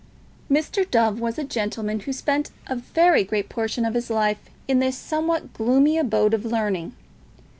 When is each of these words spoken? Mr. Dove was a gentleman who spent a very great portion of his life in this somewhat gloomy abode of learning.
Mr. 0.49 0.89
Dove 0.89 1.19
was 1.19 1.37
a 1.37 1.43
gentleman 1.43 1.99
who 1.99 2.11
spent 2.11 2.49
a 2.65 2.75
very 2.75 3.23
great 3.23 3.49
portion 3.49 3.85
of 3.85 3.93
his 3.93 4.09
life 4.09 4.39
in 4.67 4.79
this 4.79 4.97
somewhat 4.97 5.53
gloomy 5.53 5.95
abode 5.95 6.33
of 6.33 6.43
learning. 6.43 6.93